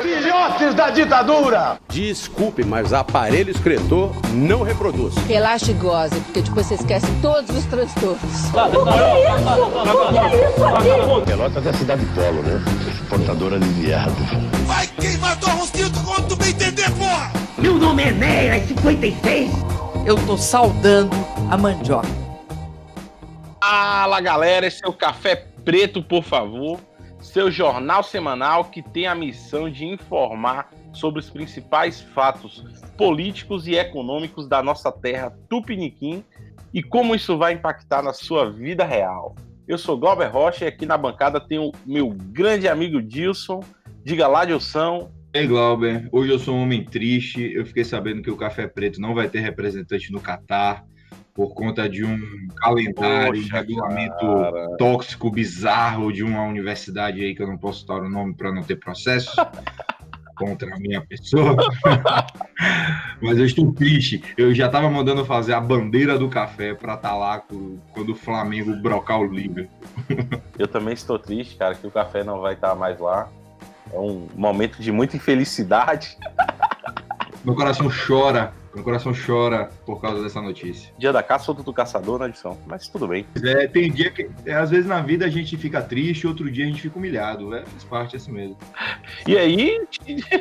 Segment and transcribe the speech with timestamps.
[0.00, 1.78] Filhotes da ditadura!
[1.90, 5.14] Desculpe, mas aparelho excretor não reproduz.
[5.28, 8.50] Relaxa e goze, porque depois você esquece todos os transtornos.
[11.26, 12.64] Pelotas é a cidade polo, né?
[12.88, 14.16] Exportadora de viado.
[14.64, 17.30] Vai queimar tua rosquita quando tu bem entender, porra!
[17.58, 19.50] Meu nome é Neira 56.
[20.06, 21.14] Eu tô saudando
[21.50, 22.08] a mandioca.
[23.62, 26.80] Fala galera, esse é o Café Preto, por favor
[27.22, 32.64] seu jornal semanal que tem a missão de informar sobre os principais fatos
[32.98, 36.24] políticos e econômicos da nossa terra Tupiniquim
[36.74, 39.34] e como isso vai impactar na sua vida real.
[39.66, 43.60] Eu sou Glauber Rocha e aqui na bancada tem o meu grande amigo Dilson.
[44.04, 45.10] Diga lá, Dilson.
[45.32, 46.08] Ei, Glauber.
[46.10, 47.52] Hoje eu sou um homem triste.
[47.54, 50.84] Eu fiquei sabendo que o Café Preto não vai ter representante no Catar
[51.34, 54.76] por conta de um calendário, Poxa, um regulamento cara.
[54.76, 58.62] tóxico, bizarro de uma universidade aí que eu não posso citar o nome para não
[58.62, 59.34] ter processo
[60.36, 61.56] contra a minha pessoa.
[63.20, 64.22] Mas eu estou triste.
[64.36, 67.42] Eu já estava mandando fazer a bandeira do café para estar tá lá
[67.92, 69.68] quando o Flamengo brocar o Liga.
[70.58, 73.28] eu também estou triste, cara, que o café não vai estar tá mais lá.
[73.90, 76.18] É um momento de muita infelicidade.
[77.44, 80.92] Meu coração chora meu coração chora por causa dessa notícia.
[80.98, 82.58] Dia da caça, outro do caçador na edição.
[82.66, 83.26] Mas tudo bem.
[83.44, 86.64] É, tem dia que, é, às vezes na vida a gente fica triste, outro dia
[86.64, 87.54] a gente fica humilhado.
[87.54, 88.56] É, faz parte assim mesmo.
[89.26, 89.80] E aí,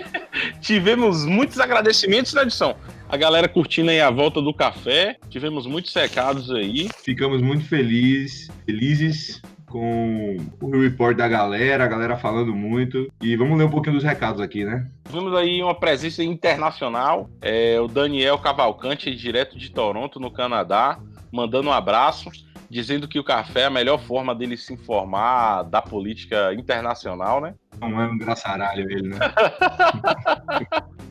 [0.62, 2.76] tivemos muitos agradecimentos na edição.
[3.10, 5.18] A galera curtindo aí a volta do café.
[5.30, 6.88] Tivemos muitos recados aí.
[7.04, 9.42] Ficamos muito felizes, felizes
[9.72, 13.12] com o report da galera, a galera falando muito.
[13.22, 14.88] E vamos ler um pouquinho dos recados aqui, né?
[15.10, 17.30] Vimos aí uma presença internacional.
[17.42, 21.00] É, o Daniel Cavalcante, direto de Toronto, no Canadá,
[21.32, 22.30] mandando um abraço,
[22.70, 27.56] dizendo que o café é a melhor forma dele se informar da política internacional, né?
[27.80, 29.18] Não é um engraçaralho ele, né?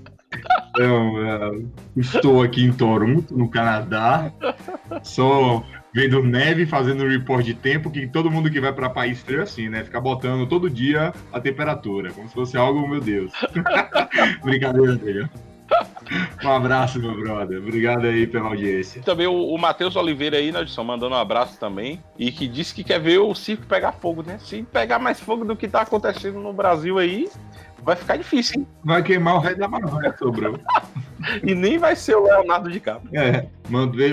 [0.77, 4.33] Eu, estou aqui em Toronto, no Canadá.
[5.03, 9.41] Sou vendo neve, fazendo report de tempo, que todo mundo que vai para país frio
[9.41, 9.85] é assim, né?
[9.85, 13.33] Ficar botando todo dia a temperatura, como se fosse algo, meu Deus.
[14.43, 15.31] Brincadeira, velho.
[16.43, 17.59] Um abraço, meu brother.
[17.59, 19.01] Obrigado aí pela audiência.
[19.03, 22.03] Também o, o Matheus Oliveira aí na edição, mandando um abraço também.
[22.19, 24.39] E que disse que quer ver o circo pegar fogo, né?
[24.39, 27.29] Se pegar mais fogo do que tá acontecendo no Brasil aí,
[27.83, 28.67] vai ficar difícil, hein?
[28.85, 30.59] Vai queimar o rei da Amazônia, sobrou.
[31.43, 33.11] e nem vai ser o Leonardo DiCaprio.
[33.15, 33.49] É,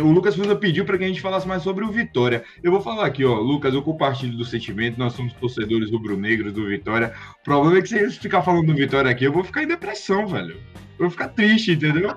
[0.01, 2.43] o Lucas Souza pediu para que a gente falasse mais sobre o Vitória.
[2.63, 6.67] Eu vou falar aqui, ó, Lucas, eu compartilho do sentimento, nós somos torcedores rubro-negros do
[6.67, 7.13] Vitória.
[7.41, 9.67] O problema é que se eu ficar falando do Vitória aqui, eu vou ficar em
[9.67, 10.55] depressão, velho.
[10.99, 12.15] Eu vou ficar triste, entendeu?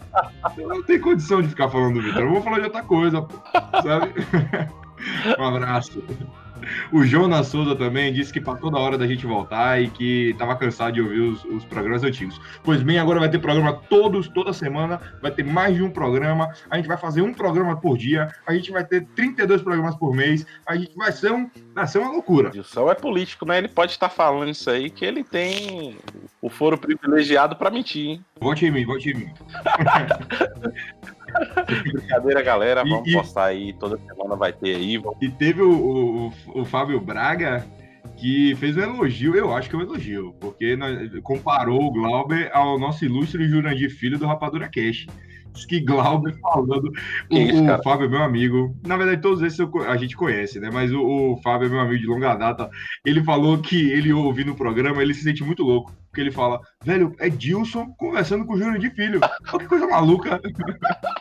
[0.57, 2.27] Eu não tenho condição de ficar falando do Vitória.
[2.27, 3.27] Eu vou falar de outra coisa,
[3.83, 4.15] sabe?
[5.39, 6.03] um abraço.
[6.93, 10.57] O Jonas Souza também disse que passou da hora da gente voltar e que estava
[10.57, 12.41] cansado de ouvir os, os, programas antigos.
[12.63, 16.53] Pois bem, agora vai ter programa todos, toda semana, vai ter mais de um programa.
[16.71, 20.15] A gente vai fazer um programa por dia, a gente vai ter 32 programas por
[20.15, 22.51] mês, a gente vai ser, um, vai ser uma loucura.
[22.51, 23.59] O Sol é político, né?
[23.59, 25.97] Ele pode estar falando isso aí, que ele tem
[26.41, 28.25] o foro privilegiado para mentir, hein?
[28.41, 29.31] Vote em mim, vote em mim.
[31.93, 32.85] Brincadeira, galera.
[32.85, 33.73] Vamos e, postar aí.
[33.75, 34.99] Toda semana vai ter aí.
[34.99, 35.19] Vamos...
[35.21, 37.65] E teve o, o, o Fábio Braga
[38.17, 40.77] que fez um elogio, eu acho que é um elogio, porque
[41.23, 45.07] comparou o Glauber ao nosso ilustre Jurandir Filho do Rapadura Cash.
[45.53, 46.93] Diz que Glauber falando.
[47.31, 48.77] O, isso, o, Fábio é meu amigo.
[48.87, 50.71] Na verdade, todos esses a gente conhece, né?
[50.73, 52.71] Mas o, o, Fábio é meu amigo de longa data.
[53.05, 55.93] Ele falou que ele ouvindo o programa, ele se sente muito louco.
[56.09, 59.21] Porque ele fala, velho, é Dilson conversando com o Júnior de Filho.
[59.59, 60.41] que coisa maluca.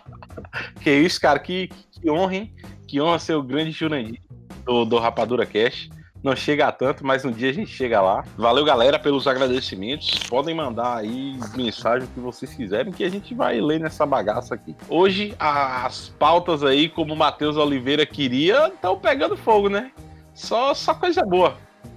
[0.81, 2.53] Que isso, cara, que, que honra, hein?
[2.88, 4.22] Que honra ser o grande Jurandir
[4.66, 5.90] do, do Rapadura Cash.
[6.22, 8.25] Não chega a tanto, mas um dia a gente chega lá.
[8.38, 10.19] Valeu, galera, pelos agradecimentos.
[10.28, 14.75] Podem mandar aí mensagem que vocês quiserem, que a gente vai ler nessa bagaça aqui.
[14.89, 19.91] Hoje, as pautas aí, como o Matheus Oliveira queria, estão pegando fogo, né?
[20.34, 21.56] Só, só coisa boa.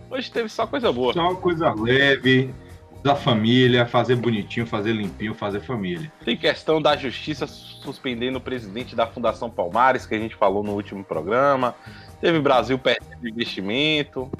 [0.08, 1.12] Hoje teve só coisa boa.
[1.12, 2.54] Só coisa leve,
[3.02, 6.10] da família, fazer bonitinho, fazer limpinho, fazer família.
[6.24, 10.72] Tem questão da justiça suspendendo o presidente da Fundação Palmares, que a gente falou no
[10.72, 11.74] último programa.
[12.20, 14.30] Teve Brasil perdendo investimento,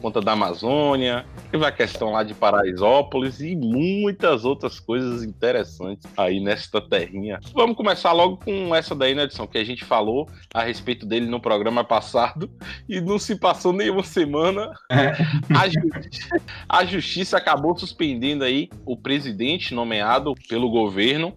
[0.00, 6.40] conta da Amazônia, teve a questão lá de Paraisópolis e muitas outras coisas interessantes aí
[6.40, 7.38] nesta terrinha.
[7.54, 11.26] Vamos começar logo com essa daí, né, edição que a gente falou a respeito dele
[11.26, 12.50] no programa passado
[12.88, 14.72] e não se passou nenhuma semana.
[14.90, 15.12] É.
[15.54, 21.34] A, justiça, a justiça acabou suspendendo aí o presidente nomeado pelo governo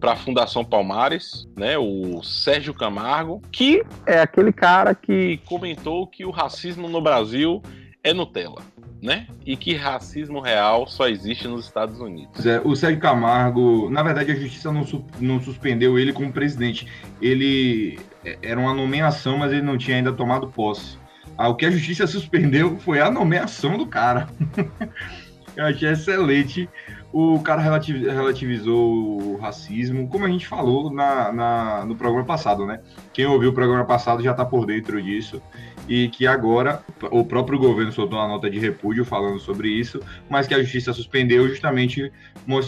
[0.00, 6.24] para a Fundação Palmares, né, o Sérgio Camargo, que é aquele cara que comentou que
[6.24, 7.62] o racismo no Brasil
[8.06, 8.62] é Nutella.
[9.02, 9.26] né?
[9.44, 12.46] E que racismo real só existe nos Estados Unidos.
[12.46, 14.86] É, o Sérgio Camargo, na verdade, a justiça não,
[15.20, 16.88] não suspendeu ele como presidente.
[17.20, 20.98] Ele é, era uma nomeação, mas ele não tinha ainda tomado posse.
[21.36, 24.28] Ah, o que a justiça suspendeu foi a nomeação do cara.
[25.54, 26.68] Eu achei excelente.
[27.12, 32.80] O cara relativizou o racismo, como a gente falou na, na, no programa passado, né?
[33.12, 35.40] Quem ouviu o programa passado já está por dentro disso
[35.88, 40.46] e que agora o próprio governo soltou uma nota de repúdio falando sobre isso, mas
[40.46, 42.12] que a justiça suspendeu justamente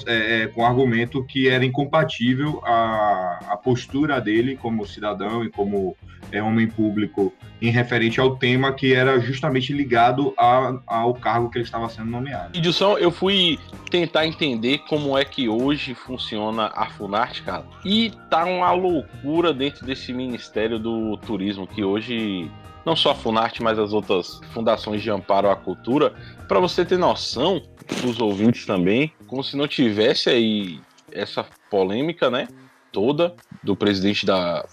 [0.06, 5.50] é, é, com o argumento que era incompatível a, a postura dele como cidadão e
[5.50, 5.96] como
[6.30, 11.58] é, homem público em referente ao tema que era justamente ligado a, ao cargo que
[11.58, 12.56] ele estava sendo nomeado.
[12.56, 13.58] Edilson, eu fui
[13.90, 19.84] tentar entender como é que hoje funciona a Funarte, cara, e tá uma loucura dentro
[19.84, 22.50] desse Ministério do Turismo que hoje
[22.88, 26.14] não só a Funarte, mas as outras fundações de amparo à cultura,
[26.49, 27.62] para você ter noção,
[28.02, 30.81] os ouvintes também, como se não tivesse aí
[31.12, 32.49] essa polêmica, né?
[32.90, 34.67] Toda do presidente da.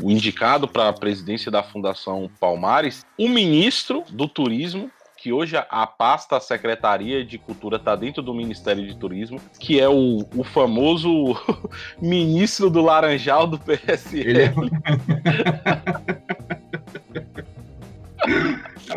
[0.00, 5.84] o indicado para a presidência da Fundação Palmares, o ministro do Turismo, que hoje a
[5.84, 10.44] pasta, a Secretaria de Cultura está dentro do Ministério de Turismo, que é o, o
[10.44, 11.34] famoso
[12.00, 14.42] ministro do Laranjal do PSL.
[14.42, 16.17] É...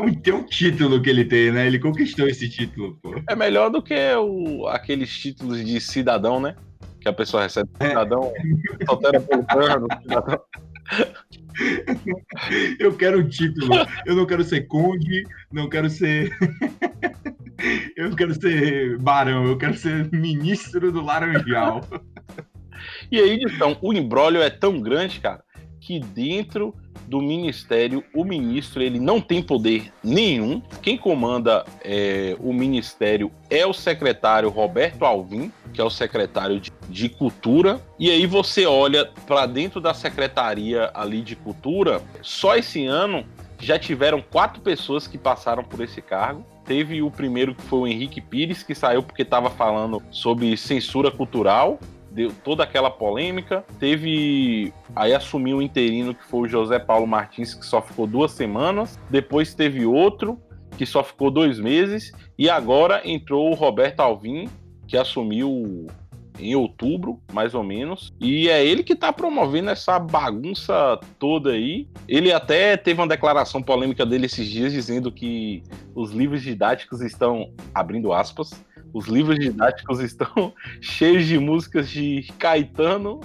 [0.23, 1.67] Tem um título que ele tem, né?
[1.67, 3.15] Ele conquistou esse título, pô.
[3.29, 6.55] É melhor do que o, aqueles títulos de cidadão, né?
[6.99, 8.41] Que a pessoa recebe cidadão, é.
[10.01, 10.39] cidadão.
[12.79, 13.73] Eu quero um título.
[14.05, 16.31] Eu não quero ser conde, não quero ser.
[17.95, 21.81] Eu não quero ser barão, eu quero ser ministro do Laranjal.
[23.11, 25.43] E aí, então, o embrólio é tão grande, cara,
[25.79, 26.73] que dentro
[27.07, 30.61] do ministério, o ministro ele não tem poder nenhum.
[30.81, 36.71] Quem comanda é, o ministério é o secretário Roberto Alvim, que é o secretário de,
[36.89, 37.81] de Cultura.
[37.99, 43.25] E aí você olha para dentro da secretaria ali de Cultura, só esse ano
[43.59, 46.45] já tiveram quatro pessoas que passaram por esse cargo.
[46.65, 51.11] Teve o primeiro que foi o Henrique Pires, que saiu porque estava falando sobre censura
[51.11, 51.79] cultural
[52.11, 53.63] deu toda aquela polêmica.
[53.79, 54.73] Teve.
[54.95, 58.99] Aí assumiu o interino que foi o José Paulo Martins, que só ficou duas semanas.
[59.09, 60.39] Depois teve outro,
[60.77, 62.11] que só ficou dois meses.
[62.37, 64.49] E agora entrou o Roberto Alvim,
[64.87, 65.87] que assumiu
[66.39, 68.11] em outubro, mais ou menos.
[68.19, 71.87] E é ele que está promovendo essa bagunça toda aí.
[72.07, 75.61] Ele até teve uma declaração polêmica dele esses dias dizendo que
[75.93, 78.51] os livros didáticos estão abrindo aspas
[78.93, 83.19] os livros didáticos estão cheios de músicas de Caetano,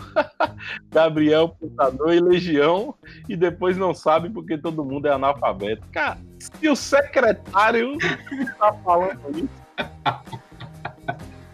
[0.90, 2.94] Gabriel Putador e Legião,
[3.28, 5.82] e depois não sabe porque todo mundo é analfabeto.
[5.92, 7.96] Cara, se o secretário
[8.58, 9.66] tá falando isso.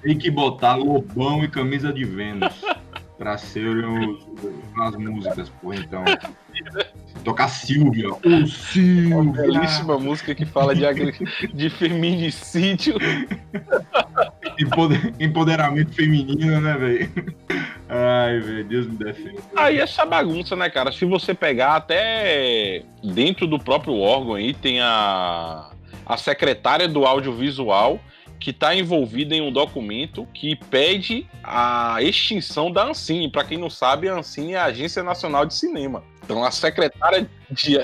[0.03, 2.61] Tem que botar Lobão e camisa de Vênus
[3.23, 4.19] pra serem
[4.81, 6.03] as músicas, pô, então.
[7.23, 8.09] Tocar Silvia.
[8.11, 9.17] O Silvia.
[9.17, 10.83] Uma belíssima música que fala de,
[11.55, 12.97] de feminicídio.
[15.21, 17.13] Empoderamento feminino, né, velho?
[17.89, 19.41] Ai, velho, Deus me defenda.
[19.55, 20.91] Aí essa bagunça, né, cara?
[20.91, 25.71] Se você pegar até dentro do próprio órgão aí, tem a,
[26.05, 28.01] a secretária do audiovisual
[28.43, 33.31] que está envolvida em um documento que pede a extinção da Ancine.
[33.31, 36.03] Para quem não sabe, a Ancine é a Agência Nacional de Cinema.
[36.25, 37.79] Então, a secretária de,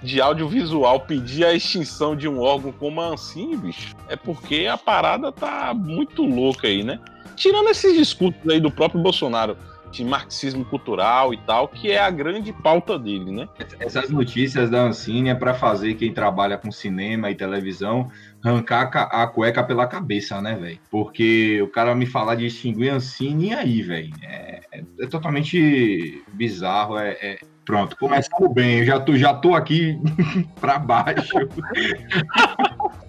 [0.00, 4.78] de audiovisual pedir a extinção de um órgão como a Ancine, bicho, é porque a
[4.78, 7.00] parada tá muito louca aí, né?
[7.34, 9.58] Tirando esses discursos aí do próprio Bolsonaro
[9.96, 13.48] de marxismo cultural e tal, que é a grande pauta dele, né?
[13.80, 18.10] Essas notícias da Ancine é para fazer quem trabalha com cinema e televisão
[18.44, 20.78] arrancar a cueca pela cabeça, né, velho?
[20.90, 24.12] Porque o cara me falar de extinguir Ancine, e aí, velho?
[24.22, 27.38] É, é, é, totalmente bizarro, é, é...
[27.64, 29.98] Pronto, começamos bem, eu já tô, já tô aqui
[30.60, 31.34] para baixo.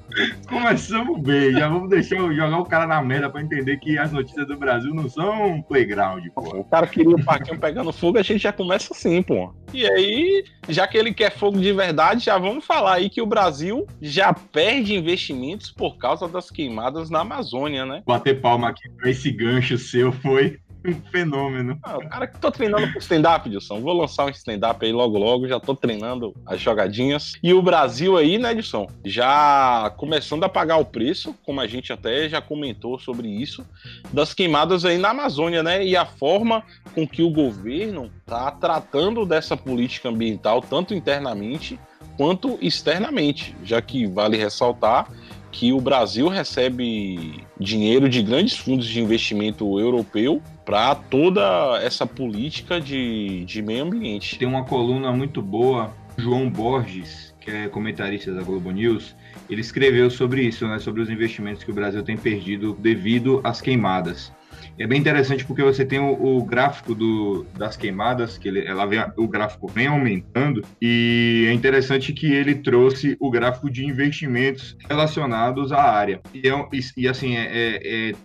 [0.47, 4.47] Começamos bem, já vamos deixar jogar o cara na merda pra entender que as notícias
[4.47, 6.41] do Brasil não são um playground, pô.
[6.57, 9.53] O cara queria o parquinho pegando fogo, a gente já começa assim, pô.
[9.73, 13.25] E aí, já que ele quer fogo de verdade, já vamos falar aí que o
[13.25, 18.01] Brasil já perde investimentos por causa das queimadas na Amazônia, né?
[18.05, 21.77] Bater palma aqui pra esse gancho seu foi um fenômeno.
[21.83, 23.81] Ah, o cara que tô treinando pro stand-up, Edson.
[23.81, 27.33] Vou lançar um stand-up aí logo logo, já tô treinando as jogadinhas.
[27.43, 28.87] E o Brasil aí, né, Edson?
[29.03, 33.65] Já começando a pagar o preço, como a gente até já comentou sobre isso,
[34.11, 35.85] das queimadas aí na Amazônia, né?
[35.85, 36.63] E a forma
[36.93, 41.79] com que o governo tá tratando dessa política ambiental, tanto internamente
[42.15, 45.07] quanto externamente, já que vale ressaltar
[45.51, 52.81] que o Brasil recebe dinheiro de grandes fundos de investimento europeu para toda essa política
[52.81, 54.37] de, de meio ambiente.
[54.37, 59.15] Tem uma coluna muito boa, João Borges, que é comentarista da Globo News,
[59.49, 63.61] ele escreveu sobre isso, né, sobre os investimentos que o Brasil tem perdido devido às
[63.61, 64.33] queimadas.
[64.77, 68.85] É bem interessante porque você tem o, o gráfico do, das queimadas, que ele, ela
[68.85, 74.75] vem, o gráfico vem aumentando, e é interessante que ele trouxe o gráfico de investimentos
[74.87, 76.19] relacionados à área.
[76.33, 78.15] E, é, e, e assim, é, é,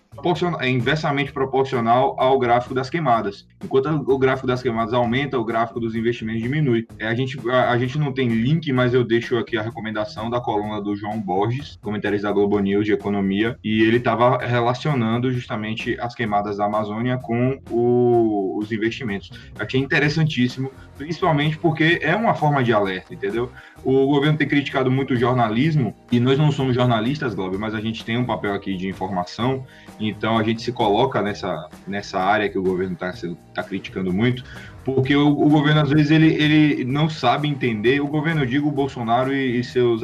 [0.60, 3.46] é inversamente proporcional ao gráfico das queimadas.
[3.64, 6.86] Enquanto o gráfico das queimadas aumenta, o gráfico dos investimentos diminui.
[6.98, 10.28] É, a, gente, a, a, gente não tem link, mas eu deixo aqui a recomendação
[10.28, 15.32] da coluna do João Borges, comentarista da Globo News de Economia, e ele estava relacionando
[15.32, 19.30] justamente as queimadas da Amazônia com o, os investimentos.
[19.58, 23.50] Achei interessantíssimo, principalmente porque é uma forma de alerta, entendeu?
[23.84, 27.80] O governo tem criticado muito o jornalismo, e nós não somos jornalistas, Globo, mas a
[27.80, 29.66] gente tem um papel aqui de informação,
[29.98, 33.12] então a gente se coloca nessa, nessa área que o governo está
[33.52, 34.44] tá criticando muito,
[34.84, 38.70] porque o, o, governo às vezes ele, ele não sabe entender, o governo eu digo
[38.70, 40.00] Bolsonaro e, e seus,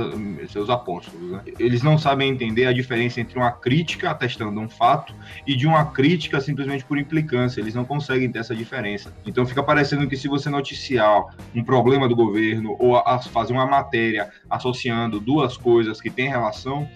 [0.51, 1.41] seus apóstolos, né?
[1.59, 5.15] eles não sabem entender a diferença entre uma crítica atestando um fato
[5.47, 9.13] e de uma crítica simplesmente por implicância, eles não conseguem ter essa diferença.
[9.27, 13.53] Então fica parecendo que se você noticiar um problema do governo ou a, a fazer
[13.53, 16.89] uma matéria associando duas coisas que têm relação,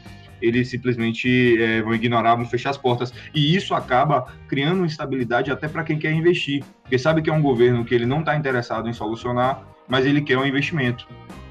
[0.42, 3.12] eles simplesmente é, vão ignorar, vão fechar as portas.
[3.34, 7.42] E isso acaba criando instabilidade até para quem quer investir, porque sabe que é um
[7.42, 11.06] governo que ele não está interessado em solucionar, mas ele quer um investimento.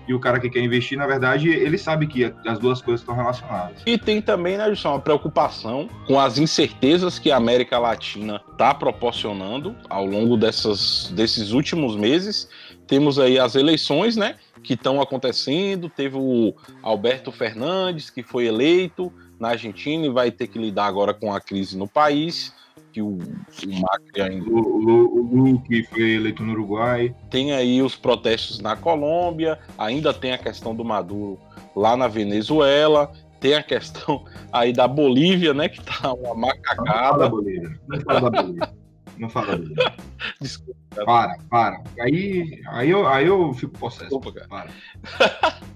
[0.08, 3.16] E o cara que quer investir, na verdade, ele sabe que as duas coisas estão
[3.16, 3.82] relacionadas.
[3.86, 8.74] E tem também, né, Jusão, uma preocupação com as incertezas que a América Latina está
[8.74, 12.50] proporcionando ao longo dessas, desses últimos meses.
[12.88, 14.36] Temos aí as eleições, né?
[14.64, 15.90] Que estão acontecendo.
[15.90, 21.14] Teve o Alberto Fernandes, que foi eleito na Argentina e vai ter que lidar agora
[21.14, 22.54] com a crise no país.
[22.94, 24.50] Que o, o Macri ainda.
[24.50, 27.16] O, o, que foi eleito no Uruguai.
[27.30, 31.40] Tem aí os protestos na Colômbia, ainda tem a questão do Maduro
[31.76, 35.70] lá na Venezuela, tem a questão aí da Bolívia, né?
[35.70, 36.84] Que tá uma macacada.
[36.84, 37.80] Não fala da Bolívia.
[37.88, 38.74] Não fala da Bolívia.
[39.18, 39.94] Não fala da Bolívia.
[40.42, 40.81] Desculpa.
[41.06, 41.84] Para, para.
[42.00, 44.16] Aí, aí, eu, aí eu fico possesso.
[44.16, 44.48] Opa, cara.
[44.48, 45.60] Para.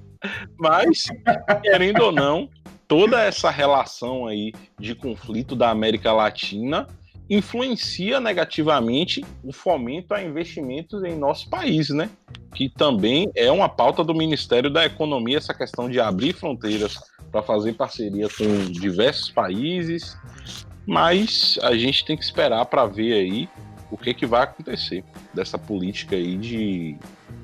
[0.58, 1.06] Mas,
[1.62, 2.50] querendo ou não,
[2.88, 6.88] toda essa relação aí de conflito da América Latina
[7.30, 12.10] influencia negativamente o fomento a investimentos em nosso país, né?
[12.54, 16.98] Que também é uma pauta do Ministério da Economia, essa questão de abrir fronteiras
[17.32, 20.16] para fazer parceria com diversos países.
[20.86, 23.50] Mas a gente tem que esperar para ver aí
[23.90, 26.98] o que, que vai acontecer dessa política aí de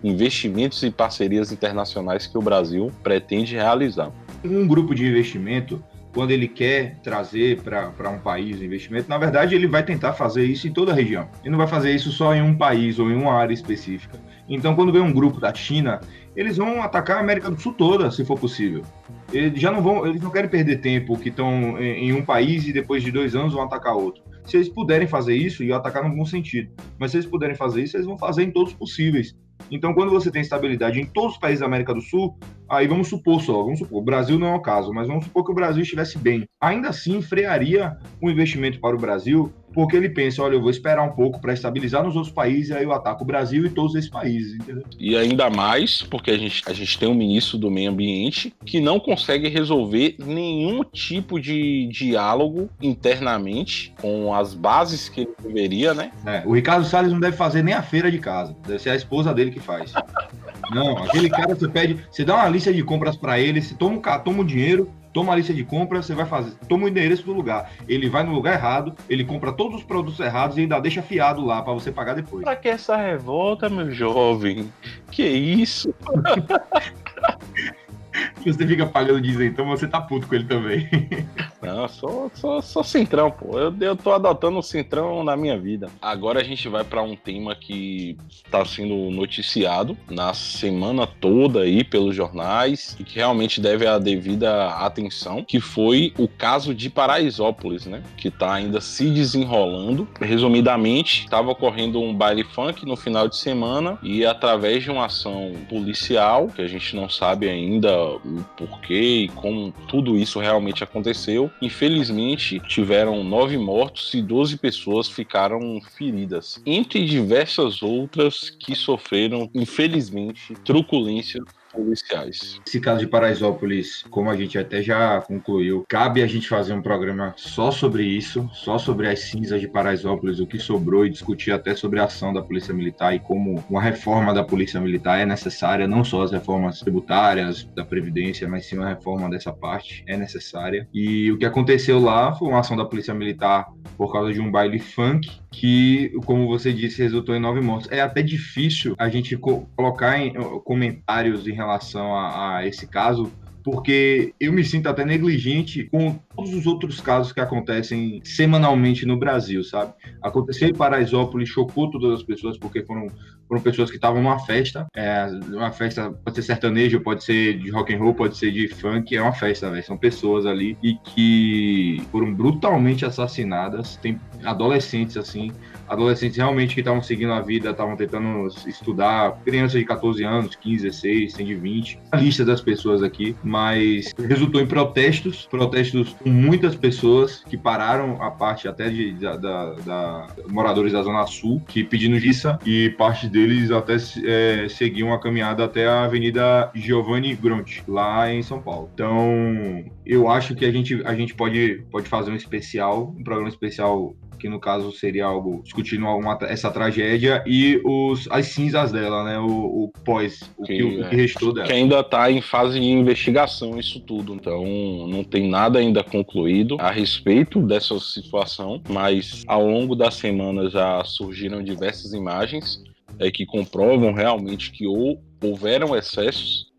[0.03, 4.12] investimentos e parcerias internacionais que o Brasil pretende realizar.
[4.43, 5.83] Um grupo de investimento,
[6.13, 10.67] quando ele quer trazer para um país investimento, na verdade ele vai tentar fazer isso
[10.67, 11.27] em toda a região.
[11.41, 14.19] Ele não vai fazer isso só em um país ou em uma área específica.
[14.50, 16.01] Então, quando vem um grupo da China,
[16.36, 18.83] eles vão atacar a América do Sul toda, se for possível.
[19.31, 22.74] Eles já não vão, eles não querem perder tempo que estão em um país e
[22.74, 24.21] depois de dois anos vão atacar outro.
[24.45, 27.83] Se eles puderem fazer isso, e atacar no bom sentido, mas se eles puderem fazer
[27.83, 29.36] isso, eles vão fazer em todos os possíveis.
[29.69, 33.07] Então, quando você tem estabilidade em todos os países da América do Sul, aí vamos
[33.07, 35.55] supor só, vamos supor, o Brasil não é o caso, mas vamos supor que o
[35.55, 36.45] Brasil estivesse bem.
[36.60, 41.03] Ainda assim, frearia o investimento para o Brasil porque ele pensa, olha, eu vou esperar
[41.03, 44.09] um pouco para estabilizar nos outros países, aí eu ataco o Brasil e todos esses
[44.09, 44.83] países, entendeu?
[44.99, 48.79] E ainda mais porque a gente, a gente tem um ministro do meio ambiente que
[48.79, 56.11] não consegue resolver nenhum tipo de diálogo internamente com as bases que ele deveria, né?
[56.25, 58.95] É, o Ricardo Salles não deve fazer nem a feira de casa, deve ser a
[58.95, 59.93] esposa dele que faz.
[60.71, 63.97] não, aquele cara você pede, você dá uma lista de compras para ele, você toma
[63.97, 67.23] um, toma um dinheiro, toma a lista de compra, você vai fazer, toma o endereço
[67.23, 67.71] do lugar.
[67.87, 71.45] Ele vai no lugar errado, ele compra todos os produtos errados e ainda deixa fiado
[71.45, 72.43] lá para você pagar depois.
[72.43, 74.71] Pra que essa revolta, meu jovem?
[75.11, 75.93] Que isso?
[78.45, 80.89] você fica pagando então você tá puto com ele também.
[81.61, 83.59] Não, sou, sou, sou centrão, pô.
[83.59, 85.89] Eu, eu tô adotando o centrão na minha vida.
[86.01, 88.17] Agora a gente vai para um tema que
[88.49, 94.69] tá sendo noticiado na semana toda aí pelos jornais e que realmente deve a devida
[94.69, 98.01] atenção, que foi o caso de Paraisópolis, né?
[98.17, 100.07] Que tá ainda se desenrolando.
[100.19, 105.53] Resumidamente, estava ocorrendo um baile funk no final de semana e através de uma ação
[105.69, 111.51] policial, que a gente não sabe ainda o porquê e como tudo isso realmente aconteceu,
[111.61, 120.53] infelizmente tiveram nove mortos e 12 pessoas ficaram feridas, entre diversas outras que sofreram, infelizmente,
[120.63, 121.41] truculência
[121.71, 122.59] policiais.
[122.65, 126.81] Esse caso de Paraisópolis, como a gente até já concluiu, cabe a gente fazer um
[126.81, 131.51] programa só sobre isso, só sobre as cinzas de Paraisópolis, o que sobrou e discutir
[131.51, 135.25] até sobre a ação da Polícia Militar e como uma reforma da Polícia Militar é
[135.25, 140.17] necessária, não só as reformas tributárias, da Previdência, mas sim uma reforma dessa parte é
[140.17, 140.87] necessária.
[140.93, 144.51] E o que aconteceu lá foi uma ação da Polícia Militar por causa de um
[144.51, 147.91] baile funk que, como você disse, resultou em nove mortos.
[147.91, 153.31] É até difícil a gente co colocar em comentários em relação a, a esse caso,
[153.63, 159.17] porque eu me sinto até negligente com todos os outros casos que acontecem semanalmente no
[159.17, 159.93] Brasil, sabe?
[160.21, 163.07] Aconteceu em Paraisópolis, chocou todas as pessoas, porque foram,
[163.47, 167.69] foram pessoas que estavam numa festa, é, uma festa pode ser sertanejo, pode ser de
[167.69, 169.81] rock and roll, pode ser de funk, é uma festa.
[169.81, 175.51] São pessoas ali e que foram brutalmente assassinadas, tem adolescentes assim,
[175.91, 180.83] adolescentes realmente que estavam seguindo a vida, estavam tentando estudar, crianças de 14 anos, 15,
[180.83, 182.00] 16, tem de 20.
[182.12, 188.21] A lista das pessoas aqui, mas resultou em protestos, protestos com muitas pessoas que pararam
[188.21, 192.89] a parte até de da, da, da moradores da Zona Sul, que pedindo justiça, e
[192.91, 198.62] parte deles até é, seguiam a caminhada até a Avenida Giovanni Gronti, lá em São
[198.62, 198.89] Paulo.
[198.93, 203.50] Então, eu acho que a gente, a gente pode, pode fazer um especial, um programa
[203.50, 209.24] especial que no caso seria algo discutindo alguma, essa tragédia e os, as cinzas dela,
[209.24, 209.38] né?
[209.38, 211.67] O, o pós, o que, que, é, o que restou dela.
[211.67, 214.33] Que ainda está em fase de investigação isso tudo.
[214.33, 214.65] Então
[215.07, 221.03] não tem nada ainda concluído a respeito dessa situação, mas ao longo da semana já
[221.03, 222.83] surgiram diversas imagens
[223.19, 226.71] é, que comprovam realmente que ou, houveram excessos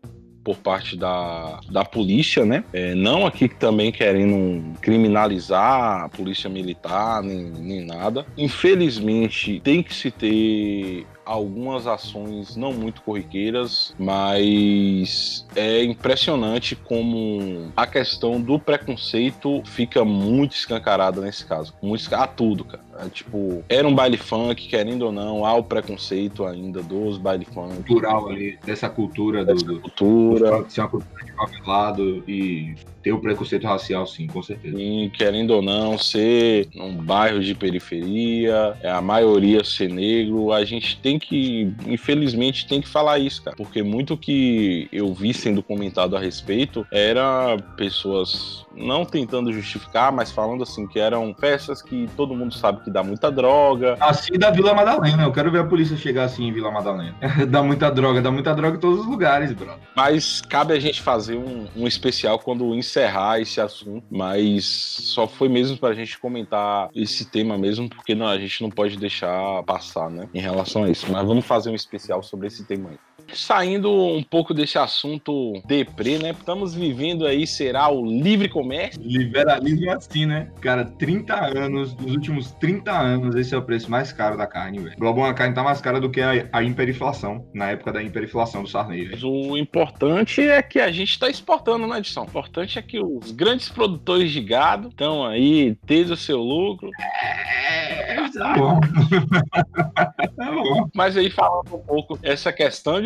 [0.43, 2.63] por parte da, da polícia, né?
[2.73, 8.25] É, não aqui também querendo criminalizar a polícia militar, nem, nem nada.
[8.37, 17.87] Infelizmente, tem que se ter algumas ações não muito corriqueiras, mas é impressionante como a
[17.87, 21.73] questão do preconceito fica muito escancarada nesse caso.
[21.81, 22.83] Muito a tudo, cara.
[22.99, 27.45] É, tipo, era um baile funk, querendo ou não, há o preconceito ainda dos baile
[27.45, 27.75] funk.
[27.87, 30.63] Cultural ali, dessa cultura dessa do, cultura.
[30.63, 34.77] Do, ser uma cultura de favelado e ter o preconceito racial, sim, com certeza.
[34.77, 40.63] Sim, querendo ou não, ser um bairro de periferia, é a maioria ser negro, a
[40.63, 43.57] gente tem que, infelizmente, tem que falar isso, cara.
[43.57, 50.31] Porque muito que eu vi sendo comentado a respeito era pessoas não tentando justificar, mas
[50.31, 53.97] falando assim que eram festas que todo mundo sabe que dá muita droga.
[53.99, 57.15] Assim da Vila Madalena, eu quero ver a polícia chegar assim em Vila Madalena.
[57.47, 59.77] dá muita droga, dá muita droga em todos os lugares, brother.
[59.95, 65.49] Mas cabe a gente fazer um, um especial quando encerrar esse assunto, mas só foi
[65.49, 70.09] mesmo pra gente comentar esse tema mesmo, porque não, a gente não pode deixar passar,
[70.09, 71.11] né, em relação a isso.
[71.11, 72.97] Mas vamos fazer um especial sobre esse tema aí.
[73.33, 76.31] Saindo um pouco desse assunto deprê, né?
[76.31, 79.01] Estamos vivendo aí, será o livre comércio?
[79.01, 80.51] Liberalismo assim, né?
[80.61, 84.79] Cara, 30 anos, nos últimos 30 anos, esse é o preço mais caro da carne,
[84.79, 84.97] velho.
[84.97, 88.63] Global, a carne tá mais cara do que a, a hiperinflação, na época da hiperinflação
[88.63, 89.27] do Sarney, velho.
[89.27, 92.23] O importante é que a gente tá exportando, né, edição?
[92.23, 96.89] O importante é que os grandes produtores de gado estão aí, tendo o seu lucro.
[96.99, 98.79] É, tá bom.
[100.35, 100.89] tá bom.
[100.93, 103.02] Mas aí falando um pouco essa questão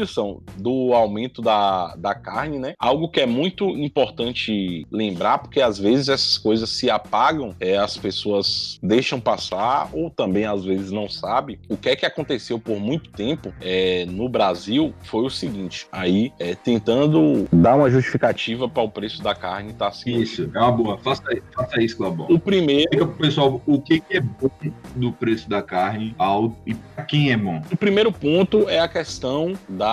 [0.57, 2.73] do aumento da, da carne, né?
[2.79, 7.97] Algo que é muito importante lembrar, porque às vezes essas coisas se apagam, é, as
[7.97, 11.59] pessoas deixam passar, ou também às vezes não sabem.
[11.69, 16.31] O que é que aconteceu por muito tempo é, no Brasil foi o seguinte: aí
[16.39, 20.17] é, tentando dar uma justificativa para o preço da carne tá assim.
[20.17, 20.97] Isso, é uma boa.
[20.97, 22.27] Faça, faça isso, Clabão.
[22.29, 22.89] O primeiro.
[22.91, 24.49] Explica pro pessoal o que, que é bom
[24.95, 27.61] do preço da carne ao, e para quem é bom.
[27.71, 29.86] O primeiro ponto é a questão da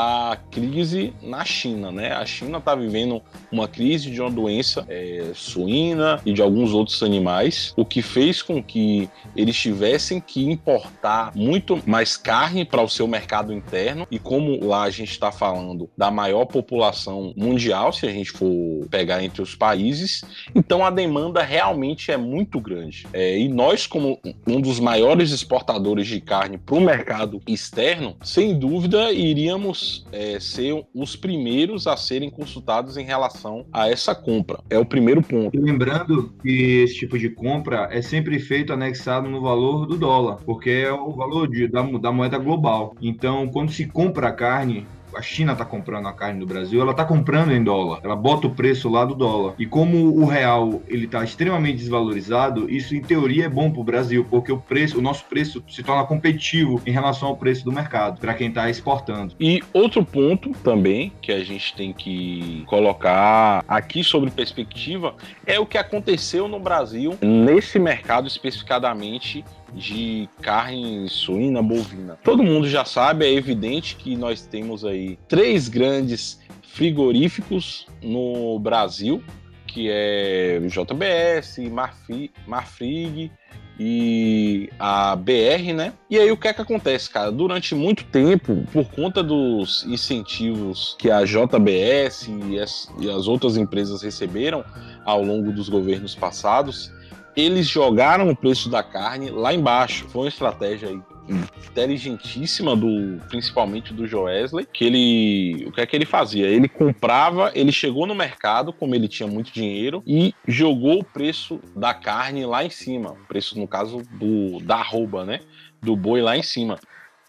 [0.50, 2.12] crise na China, né?
[2.12, 7.02] A China está vivendo uma crise de uma doença é, suína e de alguns outros
[7.02, 12.88] animais, o que fez com que eles tivessem que importar muito mais carne para o
[12.88, 14.06] seu mercado interno.
[14.10, 18.86] E como lá a gente está falando da maior população mundial, se a gente for
[18.90, 20.22] pegar entre os países,
[20.54, 23.06] então a demanda realmente é muito grande.
[23.12, 28.58] É, e nós, como um dos maiores exportadores de carne para o mercado externo, sem
[28.58, 34.58] dúvida iríamos é, ser os primeiros a serem consultados em relação a essa compra.
[34.70, 35.58] É o primeiro ponto.
[35.58, 40.70] Lembrando que esse tipo de compra é sempre feito anexado no valor do dólar, porque
[40.70, 42.94] é o valor de, da, da moeda global.
[43.00, 46.90] Então, quando se compra a carne, a China está comprando a carne do Brasil, ela
[46.90, 48.00] está comprando em dólar.
[48.02, 49.54] Ela bota o preço lá do dólar.
[49.58, 53.84] E como o real ele está extremamente desvalorizado, isso em teoria é bom para o
[53.84, 57.72] Brasil, porque o preço, o nosso preço se torna competitivo em relação ao preço do
[57.72, 59.34] mercado para quem está exportando.
[59.38, 65.14] E outro ponto também que a gente tem que colocar aqui sobre perspectiva
[65.46, 69.44] é o que aconteceu no Brasil nesse mercado especificadamente
[69.74, 72.18] de carne suína bovina.
[72.22, 79.22] Todo mundo já sabe, é evidente que nós temos aí três grandes frigoríficos no Brasil,
[79.66, 83.30] que é JBS, Marfi, Marfrig
[83.78, 85.92] e a BR, né?
[86.08, 87.32] E aí o que é que acontece, cara?
[87.32, 93.56] Durante muito tempo, por conta dos incentivos que a JBS e as, e as outras
[93.56, 94.64] empresas receberam
[95.04, 96.92] ao longo dos governos passados,
[97.36, 100.06] eles jogaram o preço da carne lá embaixo.
[100.08, 100.90] Foi uma estratégia
[101.28, 106.46] inteligentíssima do principalmente do Joesley, que ele o que é que ele fazia?
[106.46, 111.60] Ele comprava, ele chegou no mercado, como ele tinha muito dinheiro e jogou o preço
[111.74, 115.40] da carne lá em cima, o preço no caso do da arroba, né,
[115.82, 116.78] do boi lá em cima.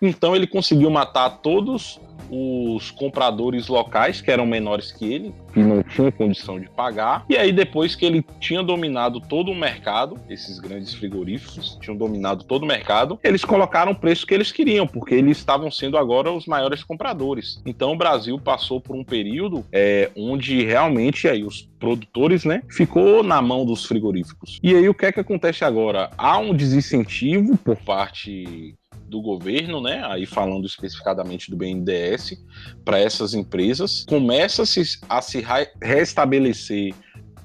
[0.07, 5.83] Então ele conseguiu matar todos os compradores locais, que eram menores que ele, que não
[5.83, 7.25] tinham condição de pagar.
[7.29, 12.43] E aí, depois que ele tinha dominado todo o mercado, esses grandes frigoríficos tinham dominado
[12.43, 16.31] todo o mercado, eles colocaram o preço que eles queriam, porque eles estavam sendo agora
[16.31, 17.61] os maiores compradores.
[17.65, 23.21] Então, o Brasil passou por um período é, onde realmente aí os produtores, né, ficou
[23.21, 24.59] na mão dos frigoríficos.
[24.63, 26.09] E aí, o que é que acontece agora?
[26.17, 28.75] Há um desincentivo por parte
[29.07, 32.43] do governo, né, aí falando especificadamente do BNDES,
[32.83, 35.45] para essas empresas, começa-se a se
[35.81, 36.93] restabelecer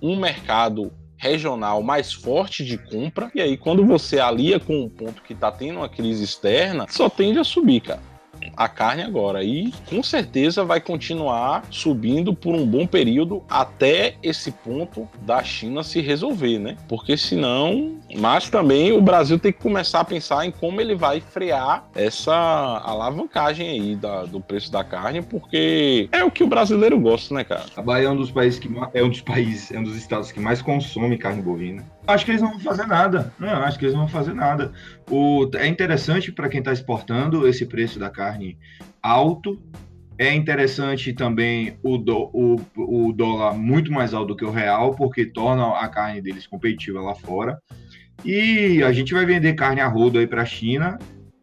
[0.01, 5.23] um mercado regional mais forte de compra, e aí quando você alia com o ponto
[5.23, 8.10] que está tendo uma crise externa, só tende a subir, cara
[8.57, 9.43] a carne agora.
[9.43, 15.83] E com certeza vai continuar subindo por um bom período até esse ponto da China
[15.83, 16.77] se resolver, né?
[16.89, 17.97] Porque senão.
[18.19, 22.35] Mas também o Brasil tem que começar a pensar em como ele vai frear essa
[22.85, 27.45] alavancagem aí da, do preço da carne, porque é o que o brasileiro gosta, né,
[27.45, 27.65] cara?
[27.77, 30.33] A Bahia é um dos países que é um dos países, é um dos estados
[30.33, 31.85] que mais consome carne bovina.
[32.11, 33.33] Acho que eles não vão fazer nada.
[33.39, 34.73] Não, acho que eles não vão fazer nada.
[35.11, 38.59] O, é interessante para quem está exportando esse preço da carne
[39.03, 39.61] alto.
[40.19, 44.95] É interessante também o, do, o, o dólar muito mais alto do que o real,
[44.95, 47.59] porque torna a carne deles competitiva lá fora.
[48.25, 50.99] E a gente vai vender carne a rodo aí para a China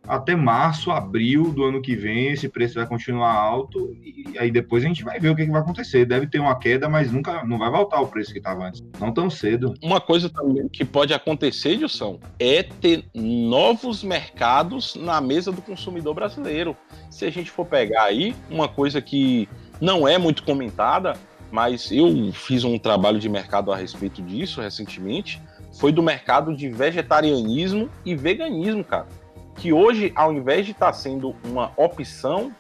[0.08, 4.84] até março, abril do ano que vem, esse preço vai continuar alto e aí depois
[4.84, 6.06] a gente vai ver o que, que vai acontecer.
[6.06, 8.84] Deve ter uma queda, mas nunca não vai voltar ao preço que estava antes.
[9.00, 9.74] Não tão cedo.
[9.82, 16.14] Uma coisa também que pode acontecer, Dilson, é ter novos mercados na mesa do consumidor
[16.14, 16.76] brasileiro.
[17.10, 19.50] Se a gente for pegar aí, uma coisa que
[19.82, 21.14] não é muito comentada,
[21.52, 25.42] mas eu fiz um trabalho de mercado a respeito disso recentemente,
[25.74, 29.08] foi do mercado de vegetarianismo e veganismo, cara
[29.58, 32.52] que hoje, ao invés de estar tá sendo uma opção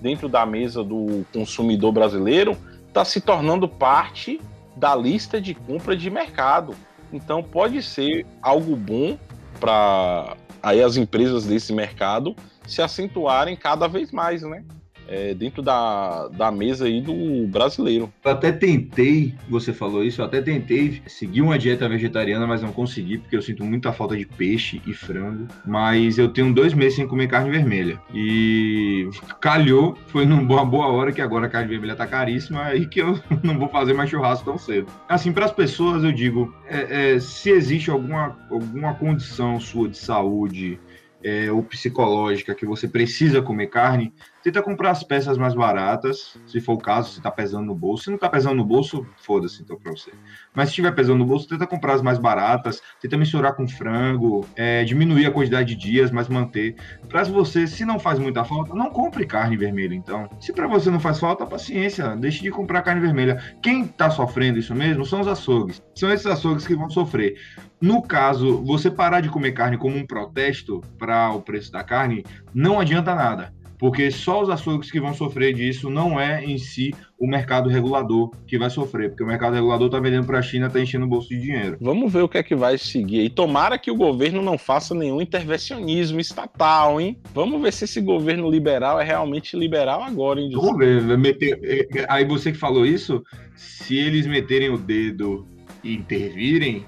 [0.00, 2.56] dentro da mesa do consumidor brasileiro,
[2.88, 4.40] está se tornando parte
[4.76, 6.74] da lista de compra de mercado.
[7.12, 9.16] Então pode ser algo bom
[9.60, 12.34] para aí as empresas desse mercado
[12.66, 14.64] se acentuarem cada vez mais, né?
[15.08, 18.12] É, dentro da, da mesa aí do brasileiro.
[18.24, 22.72] Eu até tentei, você falou isso, eu até tentei seguir uma dieta vegetariana, mas não
[22.72, 25.46] consegui, porque eu sinto muita falta de peixe e frango.
[25.66, 28.00] Mas eu tenho dois meses sem comer carne vermelha.
[28.14, 29.08] E
[29.40, 33.18] calhou, foi numa boa hora que agora a carne vermelha tá caríssima e que eu
[33.42, 34.86] não vou fazer mais churrasco tão cedo.
[35.08, 39.98] Assim, para as pessoas, eu digo, é, é, se existe alguma, alguma condição sua de
[39.98, 40.78] saúde,
[41.24, 46.60] é, ou psicológica que você precisa comer carne, tenta comprar as peças mais baratas, se
[46.60, 48.04] for o caso, se está pesando no bolso.
[48.04, 50.10] Se não está pesando no bolso, foda-se então para você.
[50.54, 54.46] Mas se estiver pesando no bolso, tenta comprar as mais baratas, tenta misturar com frango,
[54.56, 56.74] é, diminuir a quantidade de dias, mas manter.
[57.08, 60.28] Para você, se não faz muita falta, não compre carne vermelha então.
[60.40, 63.42] Se para você não faz falta, paciência, deixe de comprar carne vermelha.
[63.62, 65.82] Quem está sofrendo isso mesmo são os açougues.
[65.94, 67.36] São esses açougues que vão sofrer.
[67.82, 72.24] No caso, você parar de comer carne como um protesto para o preço da carne,
[72.54, 76.94] não adianta nada porque só os açougues que vão sofrer disso não é em si
[77.18, 80.68] o mercado regulador que vai sofrer, porque o mercado regulador está vendendo para a China,
[80.68, 81.78] está enchendo o bolso de dinheiro.
[81.80, 83.24] Vamos ver o que é que vai seguir.
[83.24, 87.18] E tomara que o governo não faça nenhum intervencionismo estatal, hein?
[87.34, 90.50] Vamos ver se esse governo liberal é realmente liberal agora, hein?
[90.54, 91.02] Vamos ver.
[91.18, 91.58] Meter...
[91.64, 93.20] É, aí você que falou isso,
[93.56, 95.44] se eles meterem o dedo
[95.82, 96.86] e intervirem,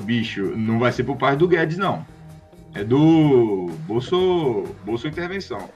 [0.00, 2.04] bicho, não vai ser por parte do Guedes, não.
[2.74, 5.68] É do Bolso, Bolso Intervenção.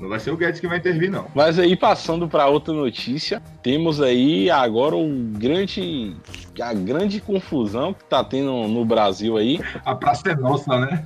[0.00, 1.26] Não vai ser o Guedes que vai intervir, não.
[1.34, 6.14] Mas aí, passando para outra notícia, temos aí agora o grande,
[6.60, 9.58] a grande confusão que tá tendo no Brasil aí.
[9.84, 11.02] A praça é nossa, né?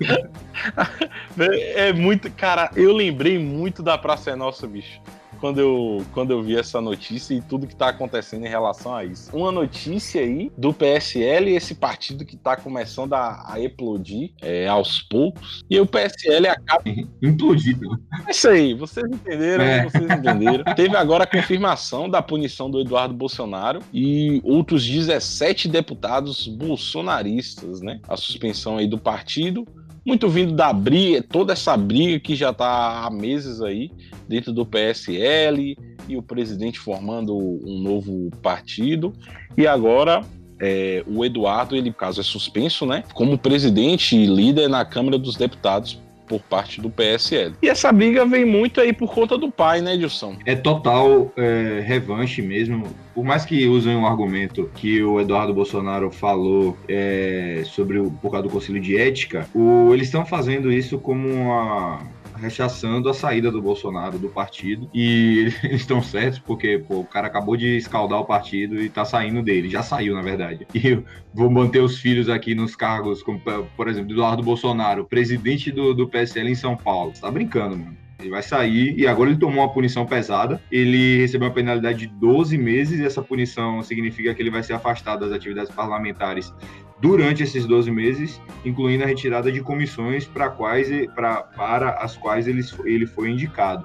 [1.74, 2.30] é muito.
[2.32, 5.00] Cara, eu lembrei muito da Praça é Nossa, bicho
[5.42, 9.04] quando eu, quando eu vi essa notícia e tudo que está acontecendo em relação a
[9.04, 9.36] isso.
[9.36, 15.02] Uma notícia aí do PSL, esse partido que está começando a, a explodir é, aos
[15.02, 16.84] poucos, e o PSL acaba.
[17.20, 18.00] Implodido.
[18.28, 19.82] É isso aí, vocês entenderam, é.
[19.82, 20.62] vocês entenderam.
[20.76, 27.98] Teve agora a confirmação da punição do Eduardo Bolsonaro e outros 17 deputados bolsonaristas, né?
[28.06, 29.66] A suspensão aí do partido
[30.04, 33.90] muito vindo da briga, toda essa briga que já está há meses aí
[34.28, 35.76] dentro do PSL
[36.08, 39.12] e o presidente formando um novo partido.
[39.56, 40.22] E agora
[40.60, 45.36] é, o Eduardo, ele, caso é suspenso, né, como presidente e líder na Câmara dos
[45.36, 45.98] Deputados
[46.32, 47.54] por parte do PSL.
[47.60, 50.38] E essa briga vem muito aí por conta do pai, né, Edilson?
[50.46, 52.86] É total é, revanche mesmo.
[53.14, 58.30] Por mais que usem um argumento que o Eduardo Bolsonaro falou é, sobre o, por
[58.30, 62.00] causa do Conselho de Ética, o, eles estão fazendo isso como uma
[62.42, 64.90] rechaçando a saída do Bolsonaro do partido.
[64.92, 69.04] E eles estão certos, porque pô, o cara acabou de escaldar o partido e tá
[69.04, 69.70] saindo dele.
[69.70, 70.66] Já saiu, na verdade.
[70.74, 71.02] E
[71.32, 73.40] vou manter os filhos aqui nos cargos, como,
[73.76, 77.14] por exemplo, Eduardo Bolsonaro, presidente do, do PSL em São Paulo.
[77.14, 77.96] Você tá brincando, mano.
[78.22, 80.60] Ele vai sair e agora ele tomou uma punição pesada.
[80.70, 84.74] Ele recebeu uma penalidade de 12 meses e essa punição significa que ele vai ser
[84.74, 86.52] afastado das atividades parlamentares
[87.00, 92.46] durante esses 12 meses, incluindo a retirada de comissões para quais pra, para as quais
[92.46, 93.84] ele, ele foi indicado.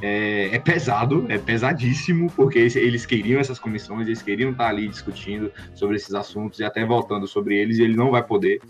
[0.00, 5.50] É, é, pesado, é pesadíssimo, porque eles queriam essas comissões, eles queriam estar ali discutindo
[5.74, 8.60] sobre esses assuntos e até voltando sobre eles, e ele não vai poder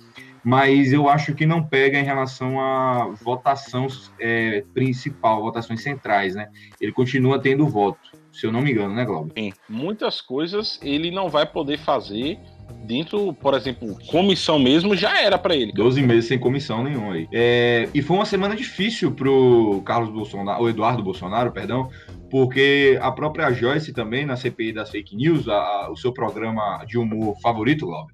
[0.49, 3.87] mas eu acho que não pega em relação à votação
[4.19, 6.49] é, principal, votações centrais, né?
[6.81, 7.99] Ele continua tendo voto,
[8.33, 9.35] se eu não me engano, né, Glauber?
[9.37, 12.39] Sim, muitas coisas ele não vai poder fazer
[12.87, 15.71] dentro, por exemplo, comissão mesmo já era para ele.
[15.73, 17.29] 12 meses sem comissão nenhuma aí.
[17.31, 21.91] É, e foi uma semana difícil pro Carlos Bolsonaro, o Eduardo Bolsonaro, perdão,
[22.31, 26.85] porque a própria Joyce também, na CPI das fake news, a, a, o seu programa
[26.87, 28.13] de humor favorito, Glauber,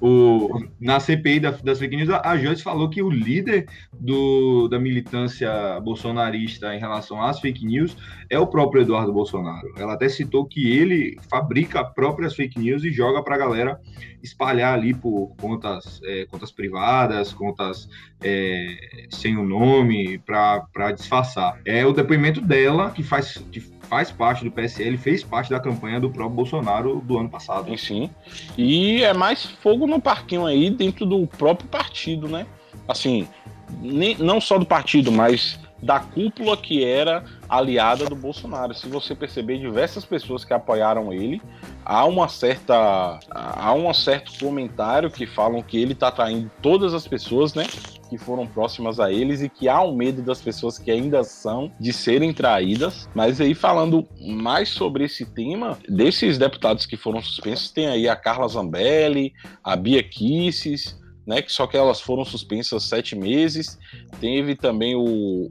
[0.00, 4.78] o, na CPI da, das fake news, a Joyce falou que o líder do, da
[4.78, 7.96] militância bolsonarista em relação às fake news
[8.28, 9.72] é o próprio Eduardo Bolsonaro.
[9.76, 13.80] Ela até citou que ele fabrica próprias fake news e joga para a galera
[14.22, 17.88] espalhar ali por contas, é, contas privadas, contas
[18.22, 21.60] é, sem o nome, para disfarçar.
[21.64, 23.44] É o depoimento dela que faz.
[23.50, 27.68] Que faz parte do PSL, fez parte da campanha do próprio Bolsonaro do ano passado.
[27.70, 28.10] Sim, sim.
[28.56, 32.46] E é mais fogo no parquinho aí dentro do próprio partido, né?
[32.88, 33.26] Assim,
[33.80, 38.74] nem, não só do partido, mas da cúpula que era aliada do Bolsonaro.
[38.74, 41.40] Se você perceber, diversas pessoas que apoiaram ele,
[41.84, 47.06] há uma certa há um certo comentário que falam que ele está traindo todas as
[47.06, 47.66] pessoas, né?
[48.08, 51.72] Que foram próximas a eles e que há um medo das pessoas que ainda são
[51.78, 53.08] de serem traídas.
[53.14, 58.16] Mas aí falando mais sobre esse tema, desses deputados que foram suspensos, tem aí a
[58.16, 61.42] Carla Zambelli, a Bia Kisses, né?
[61.42, 63.78] Que só que elas foram suspensas sete meses.
[64.20, 65.50] Teve também o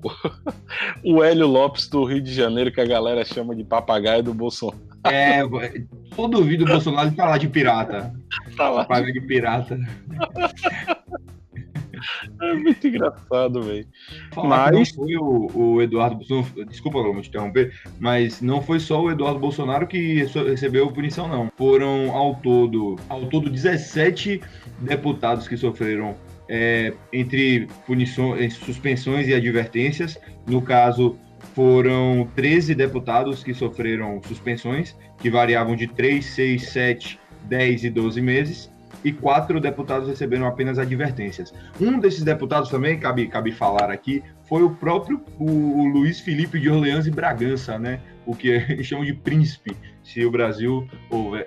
[1.04, 4.82] o Hélio Lopes do Rio de Janeiro que a galera chama de papagaio do Bolsonaro.
[5.04, 8.14] É, eu duvido o Bolsonaro de falar de pirata.
[8.56, 9.78] Falar papagaio de pirata.
[12.42, 13.88] É muito engraçado, velho.
[14.36, 16.24] Mas foi o, o Eduardo
[16.68, 21.52] desculpa, vou te interromper, mas não foi só o Eduardo Bolsonaro que recebeu punição, não.
[21.58, 24.42] Foram ao todo, ao todo 17
[24.80, 26.16] deputados que sofreram
[26.48, 30.20] é, entre punições, suspensões e advertências.
[30.48, 31.18] No caso,
[31.54, 38.22] foram 13 deputados que sofreram suspensões, que variavam de 3, 6, 7, 10 e 12
[38.22, 41.54] meses e quatro deputados receberam apenas advertências.
[41.80, 46.60] Um desses deputados também, cabe, cabe falar aqui, foi o próprio o, o Luiz Felipe
[46.60, 48.00] de Orleans e Bragança, né?
[48.26, 50.88] O que eles chamam de príncipe, se o Brasil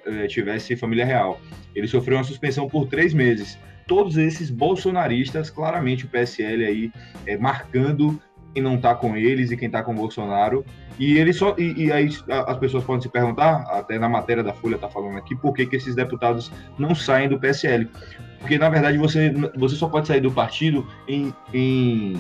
[0.06, 1.40] é, tivesse família real.
[1.74, 3.58] Ele sofreu uma suspensão por três meses.
[3.87, 6.92] Todos esses bolsonaristas, claramente o PSL aí
[7.24, 8.20] é, marcando
[8.52, 10.64] quem não está com eles e quem está com o Bolsonaro.
[10.98, 14.52] E ele só e, e, aí as pessoas podem se perguntar, até na matéria da
[14.52, 17.88] Folha está falando aqui, por que, que esses deputados não saem do PSL?
[18.40, 22.14] Porque na verdade você, você só pode sair do partido em, em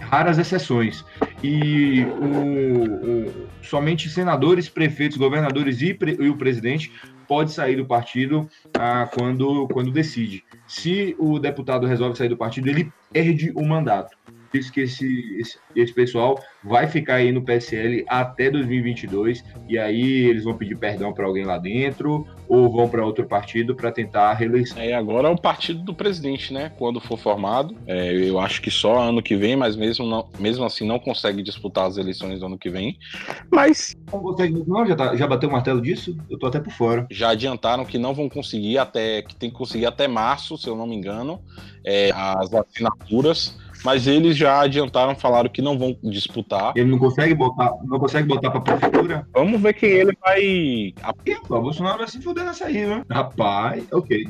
[0.00, 1.04] raras exceções.
[1.42, 6.92] E o, o, somente senadores, prefeitos, governadores e, pre, e, o presidente
[7.26, 10.44] pode sair do partido ah, quando, quando decide.
[10.66, 14.16] Se o deputado resolve sair do partido, ele perde o mandato.
[14.54, 20.26] Disse que esse, esse, esse, pessoal vai ficar aí no PSL até 2022 e aí
[20.26, 24.30] eles vão pedir perdão para alguém lá dentro ou vão para outro partido para tentar
[24.30, 24.80] a reeleição.
[24.80, 26.70] É, agora é o partido do presidente, né?
[26.78, 30.64] Quando for formado, é, eu acho que só ano que vem, mas mesmo, não, mesmo
[30.64, 32.98] assim não consegue disputar as eleições do ano que vem.
[33.50, 33.96] Mas.
[34.12, 34.86] Não consegue, não?
[34.86, 36.16] Já, tá, já bateu o martelo disso?
[36.30, 37.06] Eu tô até por fora.
[37.10, 39.22] Já adiantaram que não vão conseguir até.
[39.22, 41.40] que tem que conseguir até março, se eu não me engano,
[41.84, 46.72] é, as assinaturas mas eles já adiantaram, falaram que não vão disputar.
[46.74, 49.26] Ele não consegue botar, não consegue botar pra prefeitura?
[49.32, 50.94] Vamos ver quem ele vai.
[51.48, 53.02] O Bolsonaro vai se fuder nessa aí, né?
[53.10, 54.28] Rapaz, ok.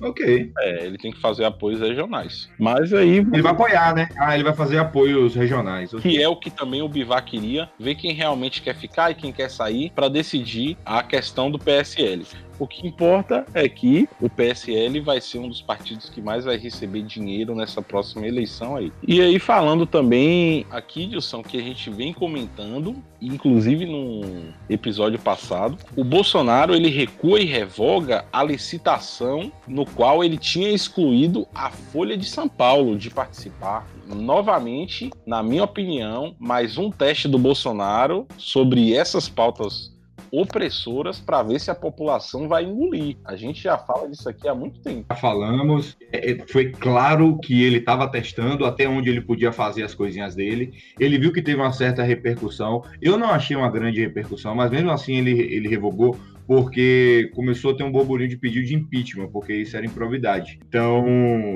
[0.00, 0.52] Ok.
[0.58, 2.48] É, ele tem que fazer apoios regionais.
[2.58, 3.18] Mas aí.
[3.18, 4.08] Ele vai apoiar, né?
[4.18, 5.92] Ah, ele vai fazer apoios regionais.
[5.94, 9.32] Que é o que também o Bivar queria, ver quem realmente quer ficar e quem
[9.32, 12.24] quer sair para decidir a questão do PSL.
[12.60, 16.58] O que importa é que o PSL vai ser um dos partidos que mais vai
[16.58, 18.92] receber dinheiro nessa próxima eleição aí.
[19.08, 25.78] E aí, falando também aqui, Dilson, que a gente vem comentando, inclusive no episódio passado,
[25.96, 32.14] o Bolsonaro ele recua e revoga a licitação no qual ele tinha excluído a Folha
[32.14, 38.92] de São Paulo de participar novamente, na minha opinião, mais um teste do Bolsonaro sobre
[38.92, 39.98] essas pautas
[40.32, 43.16] opressoras para ver se a população vai engolir.
[43.24, 45.06] A gente já fala disso aqui há muito tempo.
[45.10, 49.82] Já falamos, é, é, foi claro que ele estava testando até onde ele podia fazer
[49.82, 50.72] as coisinhas dele.
[50.98, 52.84] Ele viu que teve uma certa repercussão.
[53.00, 56.16] Eu não achei uma grande repercussão, mas mesmo assim ele, ele revogou
[56.50, 60.58] porque começou a ter um burburinho de pedido de impeachment, porque isso era improvidade.
[60.66, 61.04] Então,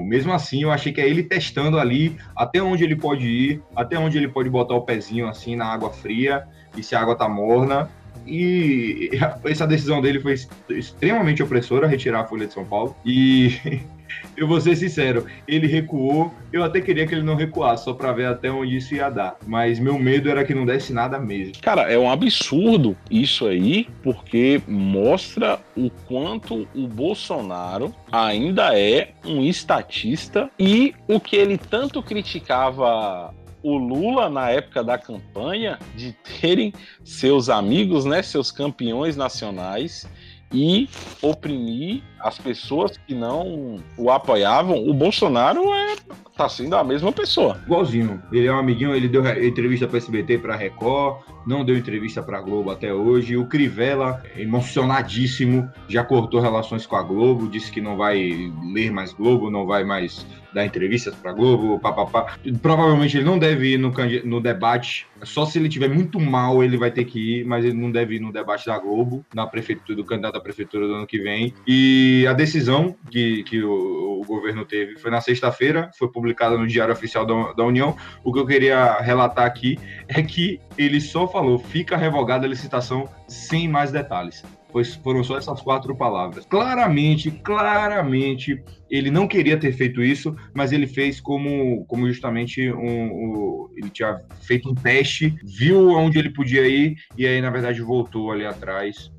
[0.04, 3.98] mesmo assim, eu achei que é ele testando ali até onde ele pode ir, até
[3.98, 7.28] onde ele pode botar o pezinho assim na água fria, e se a água tá
[7.28, 7.90] morna,
[8.26, 9.10] e
[9.44, 10.34] essa decisão dele foi
[10.70, 12.96] extremamente opressora, retirar a Folha de São Paulo.
[13.04, 13.58] E
[14.36, 16.32] eu vou ser sincero, ele recuou.
[16.52, 19.36] Eu até queria que ele não recuasse, só para ver até onde isso ia dar.
[19.46, 21.54] Mas meu medo era que não desse nada mesmo.
[21.60, 29.42] Cara, é um absurdo isso aí, porque mostra o quanto o Bolsonaro ainda é um
[29.42, 33.34] estatista e o que ele tanto criticava
[33.64, 36.72] o Lula, na época da campanha, de terem
[37.02, 40.06] seus amigos, né, seus campeões nacionais
[40.52, 40.88] e
[41.22, 44.86] oprimir as pessoas que não o apoiavam.
[44.86, 45.96] O Bolsonaro é
[46.36, 47.60] tá sendo a mesma pessoa.
[47.64, 48.22] Igualzinho.
[48.32, 52.40] Ele é um amiguinho, ele deu entrevista para SBT, para Record, não deu entrevista para
[52.40, 53.36] Globo até hoje.
[53.36, 59.12] O Crivella, emocionadíssimo, já cortou relações com a Globo, disse que não vai ler mais
[59.12, 62.36] Globo, não vai mais dar entrevistas para Globo, papapá.
[62.62, 63.92] Provavelmente ele não deve ir no,
[64.24, 67.74] no debate, só se ele tiver muito mal ele vai ter que ir, mas ele
[67.74, 71.06] não deve ir no debate da Globo, na prefeitura, do candidato à prefeitura do ano
[71.06, 71.52] que vem.
[71.66, 76.66] E a decisão que, que o, o governo teve foi na sexta-feira, foi publicada no
[76.66, 77.96] Diário Oficial da, da União.
[78.22, 79.76] O que eu queria relatar aqui
[80.08, 84.42] é que ele só falou, fica revogada a licitação sem mais detalhes
[84.74, 86.44] pois foram só essas quatro palavras.
[86.46, 93.04] Claramente, claramente, ele não queria ter feito isso, mas ele fez como, como justamente um,
[93.04, 97.80] um, ele tinha feito um teste, viu onde ele podia ir e aí na verdade
[97.82, 99.12] voltou ali atrás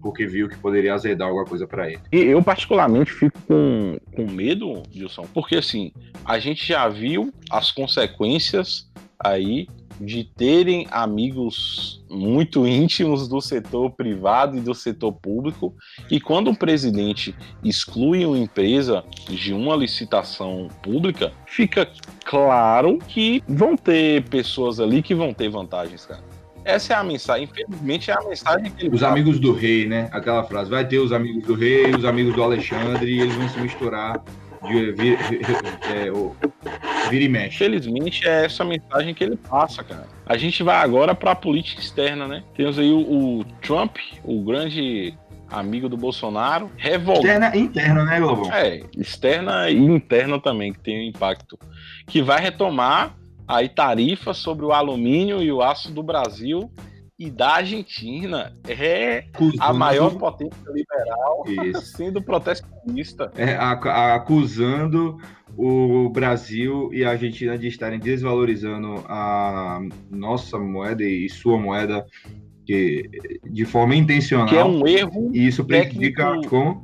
[0.00, 2.00] porque viu que poderia azedar alguma coisa para ele.
[2.10, 5.92] E eu particularmente fico com, com medo, Gilson, porque assim,
[6.24, 8.90] a gente já viu as consequências
[9.22, 9.66] aí
[10.00, 15.74] de terem amigos muito íntimos do setor privado e do setor público,
[16.10, 21.88] e quando o presidente exclui uma empresa de uma licitação pública, fica
[22.24, 26.22] claro que vão ter pessoas ali que vão ter vantagens, cara.
[26.64, 30.08] Essa é a mensagem, infelizmente é a mensagem que Os amigos do rei, né?
[30.12, 33.48] Aquela frase, vai ter os amigos do rei, os amigos do Alexandre, e eles vão
[33.48, 34.22] se misturar
[34.66, 35.18] de, vir,
[35.94, 36.34] é, o,
[37.10, 37.58] vira e mexe.
[37.58, 40.06] Felizmente é essa mensagem que ele passa, cara.
[40.26, 42.42] A gente vai agora para a política externa, né?
[42.54, 45.14] Temos aí o, o, Trump, o grande
[45.50, 47.20] amigo do Bolsonaro, revolta.
[47.20, 48.52] Externa e interna, né, Globo?
[48.52, 51.58] É, externa e interna também, que tem um impacto.
[52.06, 53.16] Que vai retomar
[53.46, 56.70] aí tarifas sobre o alumínio e o aço do Brasil
[57.18, 59.24] e da Argentina é
[59.58, 61.44] a maior potência liberal
[61.82, 63.32] sendo protecionista.
[63.36, 65.18] É, acusando
[65.56, 72.06] o Brasil e a Argentina de estarem desvalorizando a nossa moeda e sua moeda
[72.64, 73.10] que,
[73.44, 74.46] de forma intencional.
[74.46, 75.30] Que é um erro.
[75.34, 76.80] E isso prejudica como?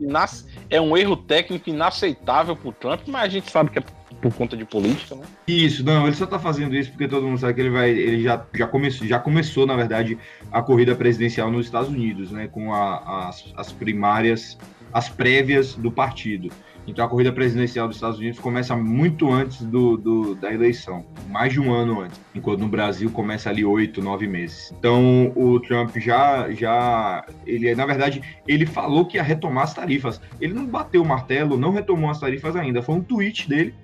[0.68, 3.82] É um erro técnico inaceitável para o Trump, mas a gente sabe que é
[4.24, 5.24] por conta de política, né?
[5.46, 8.22] Isso, não, ele só tá fazendo isso porque todo mundo sabe que ele vai, ele
[8.22, 10.16] já, já, começou, já começou, na verdade,
[10.50, 14.56] a corrida presidencial nos Estados Unidos, né, com a, as, as primárias,
[14.94, 16.50] as prévias do partido.
[16.86, 21.52] Então a corrida presidencial dos Estados Unidos começa muito antes do, do, da eleição, mais
[21.52, 24.72] de um ano antes, enquanto no Brasil começa ali oito, nove meses.
[24.78, 30.18] Então o Trump já, já, ele na verdade ele falou que ia retomar as tarifas.
[30.40, 32.82] Ele não bateu o martelo, não retomou as tarifas ainda.
[32.82, 33.74] Foi um tweet dele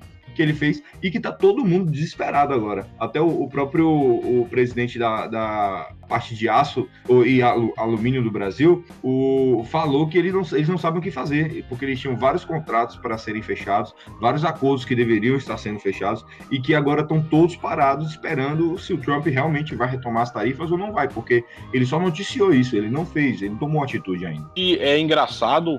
[0.41, 2.87] que ele fez e que tá todo mundo desesperado agora.
[2.99, 6.89] Até o, o próprio o presidente da, da parte de aço
[7.27, 7.43] e
[7.77, 11.85] alumínio do Brasil o, falou que ele não, eles não sabem o que fazer, porque
[11.85, 16.59] eles tinham vários contratos para serem fechados, vários acordos que deveriam estar sendo fechados e
[16.59, 20.79] que agora estão todos parados esperando se o Trump realmente vai retomar as tarifas ou
[20.79, 24.51] não vai, porque ele só noticiou isso, ele não fez, ele não tomou atitude ainda.
[24.57, 25.77] E é engraçado,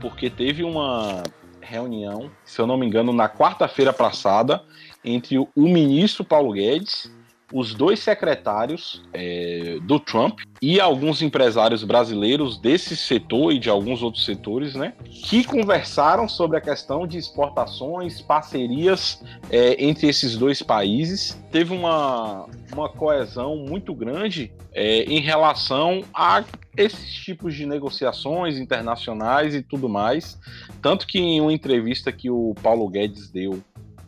[0.00, 1.22] porque teve uma
[1.62, 4.62] reunião, se eu não me engano, na quarta-feira passada,
[5.04, 7.10] entre o ministro Paulo Guedes,
[7.52, 14.02] os dois secretários é, do Trump e alguns empresários brasileiros desse setor e de alguns
[14.02, 20.62] outros setores, né, que conversaram sobre a questão de exportações, parcerias é, entre esses dois
[20.62, 21.38] países.
[21.50, 26.44] Teve uma, uma coesão muito grande é, em relação a
[26.76, 30.38] esses tipos de negociações internacionais e tudo mais.
[30.80, 33.62] Tanto que em uma entrevista que o Paulo Guedes deu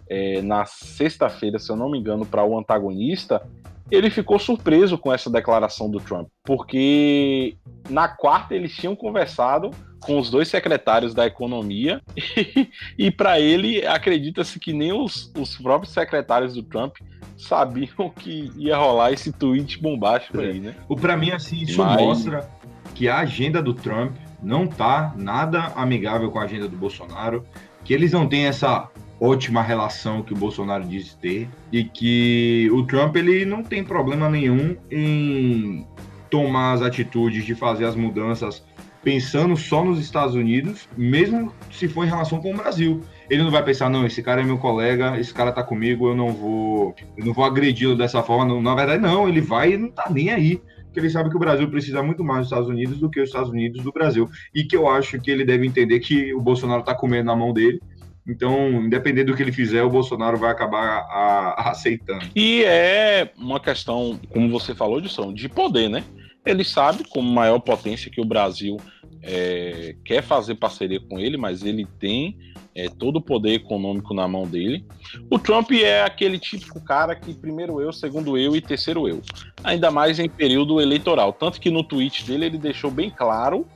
[0.08, 3.42] é, na sexta-feira, se eu não me engano, para o antagonista,
[3.90, 7.56] ele ficou surpreso com essa declaração do Trump, porque
[7.88, 13.86] na quarta eles tinham conversado com os dois secretários da economia e, e para ele
[13.86, 16.96] acredita-se que nem os, os próprios secretários do Trump
[17.36, 20.46] sabiam que ia rolar esse tweet bombástico é.
[20.46, 20.74] aí, né?
[20.88, 22.00] O para mim assim isso Mas...
[22.00, 22.48] mostra
[22.94, 27.44] que a agenda do Trump não tá nada amigável com a agenda do Bolsonaro,
[27.82, 28.88] que eles não têm essa
[29.20, 34.28] ótima relação que o Bolsonaro diz ter e que o Trump ele não tem problema
[34.28, 35.86] nenhum em
[36.30, 38.64] tomar as atitudes de fazer as mudanças
[39.04, 43.02] pensando só nos Estados Unidos, mesmo se for em relação com o Brasil.
[43.28, 46.16] Ele não vai pensar, não, esse cara é meu colega, esse cara tá comigo, eu
[46.16, 48.46] não vou, eu não vou agredi-lo dessa forma.
[48.46, 50.60] Não, na verdade, não, ele vai e não tá nem aí.
[50.84, 53.28] Porque ele sabe que o Brasil precisa muito mais dos Estados Unidos do que os
[53.28, 54.28] Estados Unidos do Brasil.
[54.54, 57.52] E que eu acho que ele deve entender que o Bolsonaro tá comendo na mão
[57.52, 57.80] dele
[58.26, 62.24] então, independente do que ele fizer, o Bolsonaro vai acabar a, a aceitando.
[62.34, 66.02] E é uma questão, como você falou, de, de poder, né?
[66.44, 68.78] Ele sabe, como maior potência, que o Brasil
[69.22, 72.36] é, quer fazer parceria com ele, mas ele tem
[72.74, 74.84] é, todo o poder econômico na mão dele.
[75.30, 79.22] O Trump é aquele típico cara que primeiro eu, segundo eu e terceiro eu.
[79.62, 81.32] Ainda mais em período eleitoral.
[81.32, 83.66] Tanto que no tweet dele ele deixou bem claro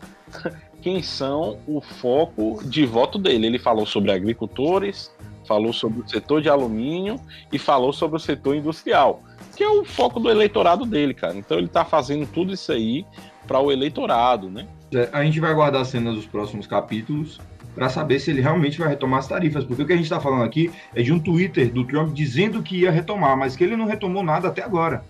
[0.88, 3.46] quem são o foco de voto dele.
[3.46, 5.14] Ele falou sobre agricultores,
[5.46, 7.20] falou sobre o setor de alumínio
[7.52, 9.22] e falou sobre o setor industrial,
[9.54, 11.36] que é o foco do eleitorado dele, cara.
[11.36, 13.04] Então ele está fazendo tudo isso aí
[13.46, 14.66] para o eleitorado, né?
[14.94, 17.38] É, a gente vai aguardar as cenas dos próximos capítulos
[17.74, 20.18] para saber se ele realmente vai retomar as tarifas, porque o que a gente está
[20.18, 23.76] falando aqui é de um Twitter do Trump dizendo que ia retomar, mas que ele
[23.76, 25.04] não retomou nada até agora.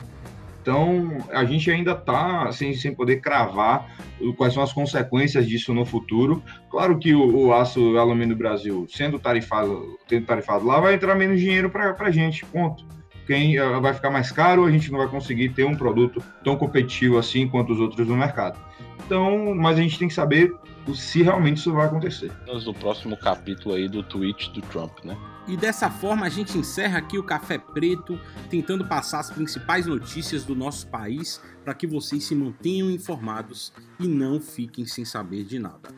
[0.69, 3.91] Então, a gente ainda está sem, sem poder cravar
[4.37, 6.43] quais são as consequências disso no futuro.
[6.71, 10.93] Claro que o, o aço o alumínio do Brasil, sendo tarifado, tendo tarifado lá, vai
[10.93, 12.85] entrar menos dinheiro para a gente, ponto.
[13.27, 16.55] Quem eh, vai ficar mais caro, a gente não vai conseguir ter um produto tão
[16.55, 18.59] competitivo assim quanto os outros no mercado.
[19.07, 20.55] Então, mas a gente tem que saber
[20.95, 22.33] se realmente isso vai acontecer.
[22.65, 25.17] No próximo capítulo aí do tweet do Trump, né?
[25.47, 28.21] E dessa forma a gente encerra aqui o Café Preto,
[28.51, 34.07] tentando passar as principais notícias do nosso país para que vocês se mantenham informados e
[34.07, 35.89] não fiquem sem saber de nada.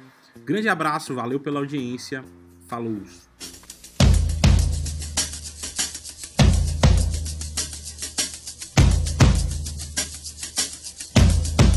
[0.45, 2.24] Grande abraço, valeu pela audiência,
[2.68, 3.03] falou!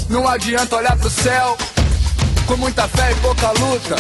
[0.09, 1.57] Não adianta olhar pro céu
[2.53, 3.95] com muita fé e pouca luta.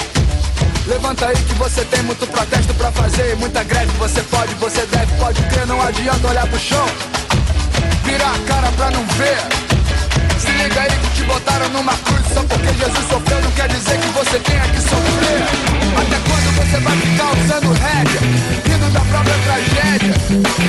[0.85, 3.91] Levanta aí que você tem muito protesto pra fazer, muita greve.
[3.97, 5.65] Você pode, você deve, pode crer.
[5.65, 6.85] Não adianta olhar pro chão,
[8.03, 9.37] virar a cara pra não ver.
[10.39, 13.41] Se liga aí que te botaram numa cruz só porque Jesus sofreu.
[13.41, 15.39] Não quer dizer que você tenha que sofrer.
[15.95, 18.21] Até quando você vai ficar usando rédea,
[18.65, 20.15] rindo da própria tragédia?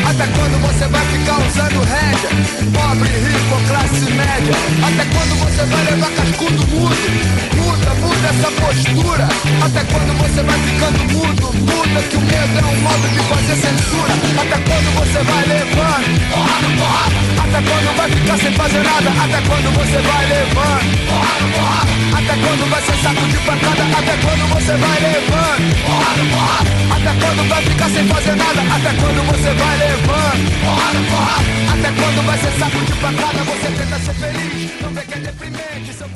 [0.08, 2.30] Até quando você vai ficar usando rédea,
[2.72, 4.54] pobre, rico, classe média?
[4.86, 7.44] Até quando você vai levar cascudo mudo?
[7.64, 9.24] muda, muda essa postura.
[9.64, 11.52] Até quando você vai ficando mudo?
[11.54, 14.12] Muda que o medo é um modo de fazer censura.
[14.40, 16.06] Até quando você vai levando?
[16.30, 17.24] Porra, porra.
[17.44, 19.10] Até quando vai ficar sem fazer nada?
[19.10, 20.43] Até quando você vai levando?
[20.52, 21.34] Porra.
[22.16, 23.82] Até quando vai ser saco de pancada?
[23.98, 25.64] Até quando você vai levando?
[26.90, 28.60] Até quando vai ficar sem fazer nada?
[28.60, 30.44] Até quando você vai levando?
[31.72, 33.44] Até quando vai ser saco de pancada?
[33.44, 36.08] Você tenta ser feliz, não vê que é deprimente, seu